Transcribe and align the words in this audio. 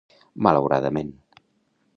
Malauradament. 0.45 1.13